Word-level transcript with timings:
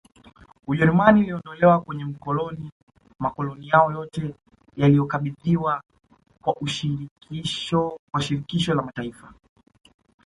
Ujerumani 0.67 1.21
iliondolewa 1.21 1.81
kwenye 1.81 2.03
makoloni 3.19 3.67
yao 3.67 3.91
yote 3.91 4.35
yaliyokabidhiwa 4.75 5.83
kwa 6.41 6.67
shirikisho 8.27 8.73
la 8.73 8.81
mataifa 8.81 9.33